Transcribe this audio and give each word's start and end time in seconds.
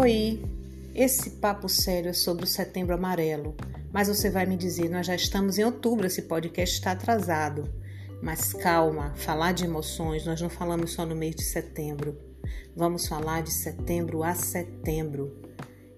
Oi, 0.00 0.42
esse 0.94 1.28
papo 1.28 1.68
sério 1.68 2.08
é 2.08 2.14
sobre 2.14 2.44
o 2.44 2.46
Setembro 2.46 2.94
Amarelo, 2.94 3.54
mas 3.92 4.08
você 4.08 4.30
vai 4.30 4.46
me 4.46 4.56
dizer, 4.56 4.88
nós 4.88 5.06
já 5.06 5.14
estamos 5.14 5.58
em 5.58 5.64
outubro, 5.64 6.06
esse 6.06 6.22
podcast 6.22 6.74
está 6.74 6.92
atrasado. 6.92 7.70
Mas 8.22 8.54
calma, 8.54 9.12
falar 9.14 9.52
de 9.52 9.66
emoções, 9.66 10.24
nós 10.24 10.40
não 10.40 10.48
falamos 10.48 10.92
só 10.92 11.04
no 11.04 11.14
mês 11.14 11.34
de 11.34 11.42
setembro. 11.42 12.16
Vamos 12.74 13.06
falar 13.06 13.42
de 13.42 13.52
setembro 13.52 14.24
a 14.24 14.34
setembro. 14.34 15.36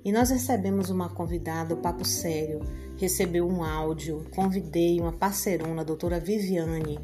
E 0.04 0.10
nós 0.10 0.30
recebemos 0.30 0.90
uma 0.90 1.08
convidada, 1.08 1.72
o 1.72 1.76
Papo 1.76 2.04
Sério, 2.04 2.58
recebeu 3.02 3.48
um 3.48 3.64
áudio, 3.64 4.24
convidei 4.32 5.00
uma 5.00 5.12
parceirona, 5.12 5.82
a 5.82 5.84
doutora 5.84 6.20
Viviane, 6.20 7.00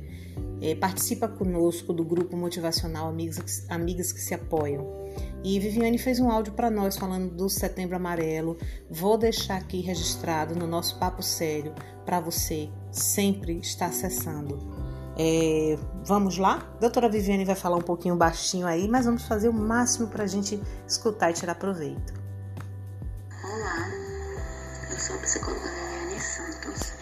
é, 0.62 0.72
participa 0.76 1.26
conosco 1.26 1.92
do 1.92 2.04
grupo 2.04 2.36
motivacional 2.36 3.08
Amigas, 3.08 3.66
Amigas 3.68 4.12
que 4.12 4.20
se 4.20 4.32
Apoiam. 4.32 4.86
E 5.42 5.58
Viviane 5.58 5.98
fez 5.98 6.20
um 6.20 6.30
áudio 6.30 6.53
para 6.53 6.70
nós 6.70 6.96
falando 6.96 7.34
do 7.34 7.48
Setembro 7.48 7.96
Amarelo. 7.96 8.56
Vou 8.89 9.18
deixar 9.18 9.56
aqui 9.56 9.80
registrado 9.80 10.54
no 10.54 10.68
nosso 10.68 10.96
papo 11.00 11.20
sério 11.20 11.75
para 12.04 12.20
você 12.20 12.68
sempre 12.92 13.58
estar 13.58 13.86
acessando. 13.86 14.56
É, 15.18 15.76
vamos 16.04 16.39
lá? 16.39 16.70
A 16.76 16.80
doutora 16.80 17.08
Viviane 17.08 17.44
vai 17.44 17.56
falar 17.56 17.76
um 17.76 17.82
pouquinho 17.82 18.14
baixinho 18.14 18.68
aí, 18.68 18.86
mas 18.86 19.04
vamos 19.04 19.25
fazer 19.25 19.48
o 19.48 19.53
máximo 19.53 20.06
para 20.06 20.22
a 20.22 20.28
gente 20.28 20.61
escutar 20.86 21.30
e 21.30 21.34
tirar 21.34 21.56
proveito. 21.56 22.14
Olá, 23.42 23.89
eu 24.92 24.96
sou 24.96 25.17
a 25.17 25.18
psicóloga 25.18 25.87
Viviane 26.18 26.21
Santos 26.21 26.93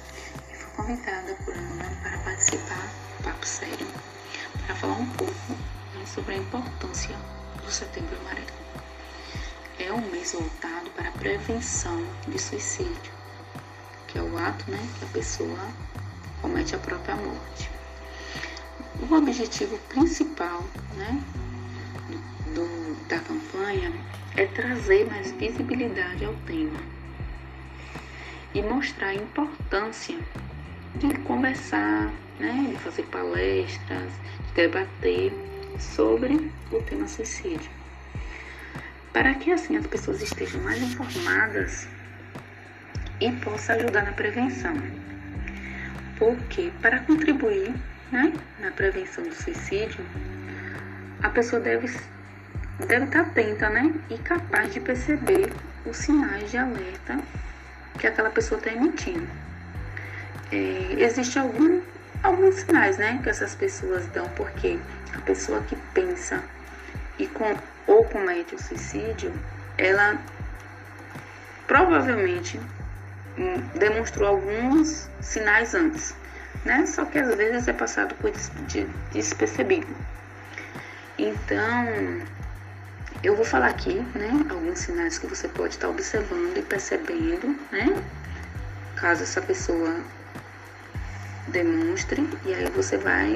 e 0.50 0.54
fui 0.54 0.70
convidada 0.76 1.34
por 1.44 1.54
Ana 1.54 1.84
para 2.02 2.18
participar 2.18 2.86
do 3.16 3.24
Papo 3.24 3.46
Sério 3.46 3.86
para 4.66 4.74
falar 4.74 4.94
um 4.94 5.06
pouco 5.10 5.52
né, 5.94 6.04
sobre 6.06 6.34
a 6.34 6.38
importância 6.38 7.16
do 7.64 7.70
Setembro 7.70 8.14
Amarelo. 8.20 8.46
É 9.78 9.92
um 9.92 10.10
mês 10.10 10.32
voltado 10.32 10.90
para 10.90 11.08
a 11.08 11.12
prevenção 11.12 12.06
de 12.28 12.38
suicídio, 12.38 13.12
que 14.06 14.18
é 14.18 14.22
o 14.22 14.38
ato 14.38 14.70
né, 14.70 14.78
que 14.98 15.04
a 15.04 15.08
pessoa 15.08 15.58
comete 16.42 16.74
a 16.74 16.78
própria 16.78 17.16
morte. 17.16 17.70
O 19.08 19.14
objetivo 19.14 19.78
principal 19.88 20.62
né, 20.96 21.22
do, 22.54 23.06
da 23.08 23.18
campanha 23.20 23.92
é 24.36 24.46
trazer 24.46 25.06
mais 25.06 25.30
visibilidade 25.32 26.24
ao 26.24 26.34
tema 26.46 26.95
e 28.56 28.62
mostrar 28.62 29.08
a 29.08 29.14
importância 29.14 30.16
de 30.94 31.12
conversar, 31.18 32.10
né, 32.40 32.68
de 32.70 32.78
fazer 32.78 33.02
palestras, 33.02 34.10
de 34.46 34.54
debater 34.54 35.30
sobre 35.78 36.50
o 36.72 36.82
tema 36.82 37.06
suicídio. 37.06 37.70
Para 39.12 39.34
que 39.34 39.52
assim 39.52 39.76
as 39.76 39.86
pessoas 39.86 40.22
estejam 40.22 40.58
mais 40.62 40.80
informadas 40.80 41.86
e 43.20 43.30
possam 43.32 43.76
ajudar 43.76 44.04
na 44.04 44.12
prevenção. 44.12 44.74
Porque 46.18 46.72
para 46.80 47.00
contribuir 47.00 47.74
né, 48.10 48.32
na 48.58 48.70
prevenção 48.70 49.22
do 49.22 49.34
suicídio, 49.34 50.02
a 51.22 51.28
pessoa 51.28 51.60
deve, 51.60 51.94
deve 52.86 53.04
estar 53.04 53.20
atenta 53.20 53.68
né, 53.68 53.94
e 54.08 54.16
capaz 54.16 54.72
de 54.72 54.80
perceber 54.80 55.52
os 55.84 55.98
sinais 55.98 56.50
de 56.50 56.56
alerta 56.56 57.22
que 57.98 58.06
aquela 58.06 58.30
pessoa 58.30 58.58
está 58.58 58.70
emitindo. 58.70 59.28
É, 60.52 60.96
existe 60.98 61.38
algum, 61.38 61.80
alguns 62.22 62.56
sinais 62.56 62.96
né, 62.98 63.20
que 63.22 63.28
essas 63.28 63.54
pessoas 63.54 64.06
dão, 64.08 64.28
porque 64.30 64.78
a 65.14 65.20
pessoa 65.20 65.60
que 65.62 65.76
pensa 65.94 66.42
e 67.18 67.26
com, 67.26 67.56
ou 67.86 68.04
comete 68.04 68.54
o 68.54 68.62
suicídio, 68.62 69.32
ela 69.78 70.18
provavelmente 71.66 72.60
hum, 73.38 73.60
demonstrou 73.74 74.28
alguns 74.28 75.08
sinais 75.20 75.74
antes, 75.74 76.14
né? 76.64 76.86
Só 76.86 77.04
que 77.04 77.18
às 77.18 77.34
vezes 77.34 77.66
é 77.68 77.72
passado 77.72 78.14
por 78.16 78.30
despercebido. 79.12 79.88
Então, 81.18 82.22
eu 83.26 83.34
vou 83.34 83.44
falar 83.44 83.66
aqui, 83.66 83.94
né, 84.14 84.30
alguns 84.48 84.78
sinais 84.78 85.18
que 85.18 85.26
você 85.26 85.48
pode 85.48 85.74
estar 85.74 85.88
observando 85.88 86.56
e 86.56 86.62
percebendo, 86.62 87.58
né? 87.72 88.00
Caso 88.94 89.24
essa 89.24 89.42
pessoa 89.42 89.96
demonstre, 91.48 92.24
e 92.44 92.54
aí 92.54 92.70
você 92.70 92.96
vai 92.96 93.28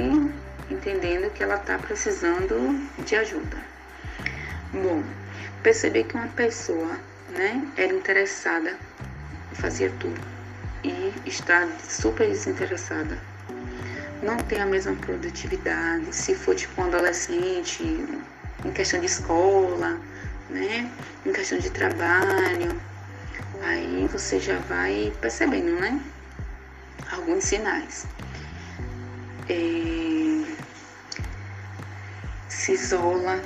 entendendo 0.70 1.28
que 1.32 1.42
ela 1.42 1.56
está 1.56 1.76
precisando 1.76 2.88
de 3.04 3.16
ajuda. 3.16 3.56
Bom, 4.72 5.02
perceber 5.60 6.04
que 6.04 6.14
uma 6.14 6.28
pessoa 6.28 6.96
né, 7.30 7.66
era 7.76 7.92
interessada, 7.92 8.76
fazia 9.54 9.90
tudo 9.98 10.20
e 10.84 11.12
está 11.26 11.66
super 11.82 12.28
desinteressada. 12.28 13.18
Não 14.22 14.36
tem 14.36 14.60
a 14.60 14.66
mesma 14.66 14.94
produtividade, 14.94 16.14
se 16.14 16.36
for 16.36 16.54
tipo 16.54 16.80
um 16.80 16.84
adolescente, 16.84 17.82
em 18.64 18.72
questão 18.72 19.00
de 19.00 19.06
escola, 19.06 20.00
né, 20.48 20.90
em 21.24 21.32
questão 21.32 21.58
de 21.58 21.70
trabalho, 21.70 22.80
aí 23.62 24.08
você 24.10 24.38
já 24.40 24.58
vai 24.60 25.12
percebendo, 25.20 25.80
né, 25.80 26.00
alguns 27.12 27.44
sinais. 27.44 28.06
É, 29.48 30.10
se 32.70 32.72
isola, 32.72 33.36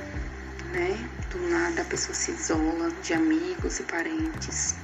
né? 0.71 1.09
Do 1.31 1.39
nada 1.49 1.81
a 1.81 1.85
pessoa 1.85 2.13
se 2.13 2.31
isola 2.31 2.91
de 3.01 3.13
amigos 3.13 3.79
e 3.79 3.83
parentes, 3.83 4.75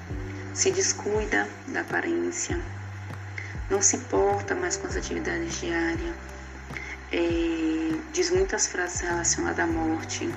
se 0.54 0.72
descuida 0.72 1.48
da 1.68 1.82
aparência, 1.82 2.60
não 3.70 3.82
se 3.82 3.98
importa 3.98 4.56
mais 4.56 4.78
com 4.78 4.88
as 4.88 4.96
atividades 4.96 5.60
diárias, 5.60 6.16
diz 8.12 8.30
muitas 8.30 8.68
frases 8.68 9.02
relacionadas 9.02 9.60
à 9.60 9.68
morte, 9.68 10.30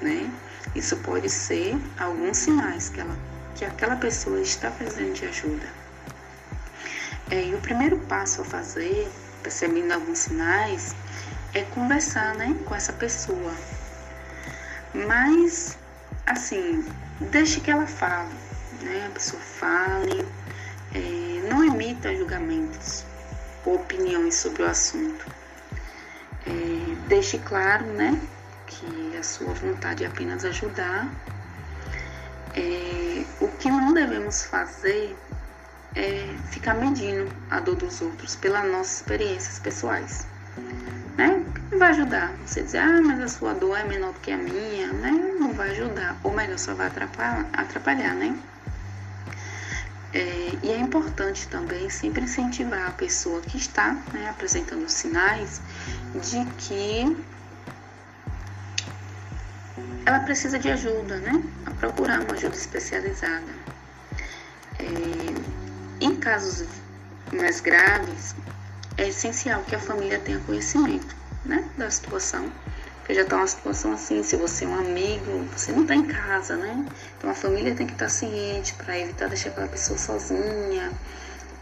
né? 0.00 0.30
Isso 0.74 0.96
pode 0.98 1.28
ser 1.28 1.76
alguns 1.98 2.36
sinais 2.36 2.88
que, 2.88 3.00
ela, 3.00 3.16
que 3.54 3.64
aquela 3.64 3.96
pessoa 3.96 4.40
está 4.40 4.70
precisando 4.70 5.14
de 5.14 5.26
ajuda. 5.26 5.66
É, 7.30 7.46
e 7.48 7.54
o 7.54 7.58
primeiro 7.58 7.98
passo 8.00 8.42
a 8.42 8.44
fazer, 8.44 9.10
percebendo 9.42 9.92
alguns 9.92 10.18
sinais, 10.18 10.94
é 11.54 11.62
conversar, 11.62 12.34
né, 12.34 12.56
com 12.64 12.74
essa 12.74 12.92
pessoa. 12.92 13.52
Mas, 14.94 15.76
assim, 16.26 16.84
deixe 17.20 17.60
que 17.60 17.70
ela 17.70 17.86
fale, 17.86 18.34
né? 18.82 19.06
A 19.08 19.10
pessoa 19.10 19.42
fale, 19.42 20.26
é, 20.94 21.48
não 21.48 21.64
emita 21.64 22.14
julgamentos 22.14 23.04
ou 23.64 23.74
opiniões 23.76 24.34
sobre 24.34 24.62
o 24.62 24.66
assunto. 24.66 25.26
Deixe 27.08 27.38
claro, 27.38 27.86
né, 27.86 28.20
que 28.66 29.16
a 29.16 29.22
sua 29.22 29.52
vontade 29.54 30.04
é 30.04 30.06
apenas 30.06 30.44
ajudar. 30.44 31.08
É, 32.54 33.24
o 33.40 33.48
que 33.48 33.70
não 33.70 33.94
devemos 33.94 34.44
fazer 34.44 35.16
é 35.94 36.28
ficar 36.50 36.74
medindo 36.74 37.30
a 37.50 37.60
dor 37.60 37.76
dos 37.76 38.00
outros 38.02 38.36
pelas 38.36 38.70
nossas 38.70 38.96
experiências 38.96 39.58
pessoais 39.58 40.26
né? 41.18 41.44
Não 41.70 41.78
vai 41.78 41.90
ajudar. 41.90 42.32
Você 42.46 42.62
dizer, 42.62 42.78
ah, 42.78 43.02
mas 43.02 43.20
a 43.20 43.28
sua 43.28 43.52
dor 43.52 43.76
é 43.76 43.84
menor 43.84 44.12
do 44.12 44.20
que 44.20 44.30
a 44.30 44.36
minha, 44.38 44.92
né? 44.92 45.10
Não 45.38 45.52
vai 45.52 45.70
ajudar. 45.72 46.16
Ou 46.22 46.32
melhor, 46.32 46.58
só 46.58 46.72
vai 46.74 46.86
atrapalhar, 46.86 47.44
atrapalhar 47.52 48.14
né? 48.14 48.38
É, 50.12 50.58
e 50.62 50.70
é 50.70 50.78
importante 50.78 51.46
também 51.48 51.90
sempre 51.90 52.22
incentivar 52.22 52.88
a 52.88 52.92
pessoa 52.92 53.40
que 53.42 53.58
está 53.58 53.92
né, 54.12 54.28
apresentando 54.30 54.88
sinais 54.88 55.60
de 56.14 56.44
que 56.56 57.16
ela 60.06 60.20
precisa 60.20 60.58
de 60.58 60.70
ajuda, 60.70 61.18
né? 61.18 61.42
A 61.66 61.70
procurar 61.72 62.20
uma 62.20 62.32
ajuda 62.32 62.56
especializada. 62.56 63.52
É, 64.78 64.84
em 66.00 66.16
casos 66.16 66.66
mais 67.30 67.60
graves, 67.60 68.34
é 68.96 69.08
essencial 69.08 69.62
que 69.64 69.74
a 69.74 69.78
família 69.78 70.18
tenha 70.18 70.40
conhecimento 70.40 71.14
né, 71.44 71.68
da 71.76 71.90
situação. 71.90 72.50
Porque 73.08 73.14
já 73.14 73.22
está 73.22 73.36
uma 73.36 73.46
situação 73.46 73.92
assim, 73.94 74.22
se 74.22 74.36
você 74.36 74.66
é 74.66 74.68
um 74.68 74.78
amigo, 74.78 75.48
você 75.56 75.72
não 75.72 75.80
está 75.80 75.94
em 75.94 76.04
casa, 76.04 76.56
né? 76.56 76.84
Então 77.16 77.30
a 77.30 77.34
família 77.34 77.74
tem 77.74 77.86
que 77.86 77.94
estar 77.94 78.04
tá 78.04 78.10
ciente 78.10 78.74
para 78.74 78.98
evitar 78.98 79.30
deixar 79.30 79.48
aquela 79.48 79.66
pessoa 79.66 79.98
sozinha, 79.98 80.92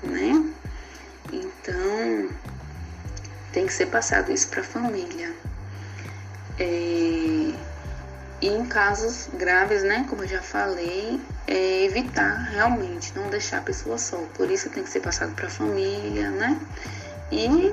né? 0.02 0.44
Então 1.32 2.28
tem 3.52 3.64
que 3.64 3.72
ser 3.72 3.86
passado 3.86 4.32
isso 4.32 4.48
para 4.48 4.62
a 4.62 4.64
família. 4.64 5.32
É, 6.58 6.64
e 6.64 7.56
em 8.42 8.66
casos 8.66 9.28
graves, 9.34 9.84
né, 9.84 10.04
como 10.10 10.24
eu 10.24 10.28
já 10.28 10.42
falei, 10.42 11.20
é 11.46 11.84
evitar 11.84 12.48
realmente, 12.50 13.12
não 13.14 13.30
deixar 13.30 13.58
a 13.58 13.62
pessoa 13.62 13.98
só. 13.98 14.16
Por 14.34 14.50
isso 14.50 14.68
tem 14.70 14.82
que 14.82 14.90
ser 14.90 14.98
passado 14.98 15.32
para 15.36 15.46
a 15.46 15.50
família, 15.50 16.28
né? 16.28 16.58
e 17.30 17.72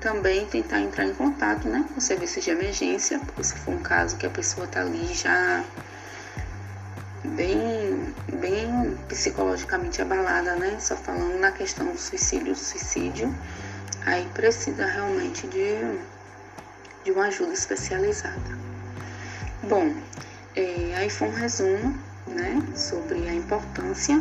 também 0.00 0.46
tentar 0.46 0.80
entrar 0.80 1.04
em 1.04 1.14
contato 1.14 1.68
né, 1.68 1.84
com 1.92 1.98
o 1.98 2.00
serviço 2.00 2.40
de 2.40 2.50
emergência, 2.50 3.18
porque 3.18 3.42
se 3.42 3.54
for 3.56 3.74
um 3.74 3.82
caso 3.82 4.16
que 4.16 4.26
a 4.26 4.30
pessoa 4.30 4.66
está 4.66 4.80
ali 4.80 5.12
já 5.12 5.64
bem, 7.24 8.14
bem 8.40 8.96
psicologicamente 9.08 10.00
abalada, 10.00 10.54
né? 10.56 10.76
Só 10.80 10.96
falando 10.96 11.38
na 11.38 11.50
questão 11.50 11.86
do 11.86 11.98
suicídio, 11.98 12.54
suicídio, 12.54 13.34
aí 14.06 14.24
precisa 14.34 14.86
realmente 14.86 15.46
de, 15.48 15.98
de 17.04 17.10
uma 17.10 17.26
ajuda 17.26 17.52
especializada. 17.52 18.58
Bom, 19.64 19.92
é, 20.54 20.94
aí 20.96 21.10
foi 21.10 21.28
um 21.28 21.34
resumo, 21.34 21.98
né, 22.26 22.62
sobre 22.74 23.28
a 23.28 23.34
importância 23.34 24.20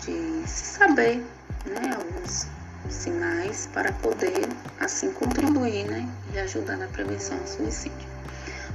de 0.00 0.42
se 0.46 0.76
saber, 0.78 1.24
né, 1.64 1.94
alguns 1.96 2.46
sinais 2.94 3.68
para 3.72 3.92
poder 3.92 4.48
assim 4.80 5.12
contribuir, 5.12 5.84
né, 5.84 6.08
e 6.32 6.38
ajudar 6.38 6.76
na 6.76 6.86
prevenção 6.86 7.36
do 7.38 7.48
suicídio. 7.48 8.08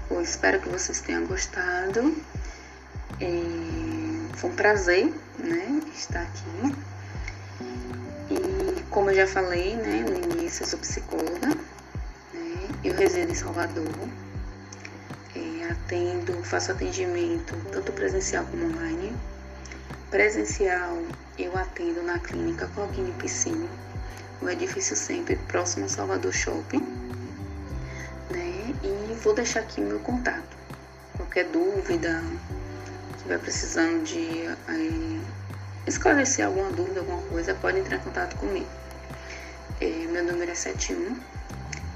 Eu 0.10 0.22
espero 0.22 0.60
que 0.60 0.70
vocês 0.70 1.00
tenham 1.02 1.26
gostado. 1.26 2.16
É, 3.20 4.36
foi 4.36 4.50
um 4.50 4.56
prazer, 4.56 5.14
né, 5.40 5.82
estar 5.96 6.22
aqui. 6.22 6.76
E 8.30 8.84
como 8.90 9.10
eu 9.10 9.16
já 9.16 9.28
falei, 9.28 9.76
né, 9.76 10.04
no 10.10 10.34
início, 10.34 10.64
eu 10.64 10.68
sou 10.68 10.80
psicóloga. 10.80 11.48
Né, 12.34 12.70
eu 12.84 12.94
resido 12.94 13.32
em 13.32 13.36
Salvador. 13.36 13.88
É, 15.36 15.72
atendo, 15.72 16.44
faço 16.44 16.72
atendimento 16.72 17.56
tanto 17.72 17.92
presencial 17.94 18.46
como 18.46 18.66
online. 18.66 19.16
Presencial 20.10 20.98
eu 21.38 21.58
atendo 21.58 22.04
na 22.04 22.20
clínica 22.20 22.68
Cogni 22.76 23.12
Piscina, 23.14 23.68
no 24.42 24.50
edifício 24.50 24.96
sempre 24.96 25.36
próximo 25.48 25.84
ao 25.84 25.90
Salvador 25.90 26.34
Shopping. 26.34 26.80
Né, 28.30 28.74
e 28.84 29.14
vou 29.24 29.34
deixar 29.34 29.62
aqui 29.62 29.82
o 29.82 29.86
meu 29.86 30.00
contato. 30.00 30.58
Qualquer 31.16 31.46
dúvida, 31.46 32.22
estiver 33.16 33.40
precisando 33.40 34.04
de 34.04 34.48
aí, 34.68 35.22
esclarecer 35.86 36.46
alguma 36.46 36.70
dúvida, 36.72 37.00
alguma 37.02 37.22
coisa, 37.24 37.54
pode 37.56 37.80
entrar 37.80 37.98
em 37.98 38.02
contato 38.02 38.38
comigo. 38.38 38.70
É, 39.80 40.08
meu 40.08 40.24
número 40.24 40.52
é 40.52 40.56
71 40.56 41.18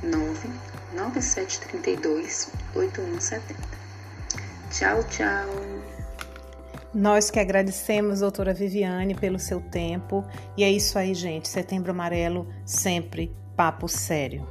9732 0.03 2.50
8170. 2.75 3.56
Tchau, 4.71 5.03
tchau. 5.03 5.75
Nós 6.95 7.30
que 7.30 7.42
agradecemos, 7.42 8.21
doutora 8.21 8.53
Viviane, 8.53 9.13
pelo 9.13 9.38
seu 9.38 9.59
tempo. 9.59 10.24
E 10.56 10.63
é 10.63 10.71
isso 10.71 10.97
aí, 10.97 11.13
gente. 11.13 11.45
Setembro 11.45 11.92
Amarelo, 11.92 12.47
sempre 12.65 13.36
papo 13.53 13.86
sério. 13.89 14.47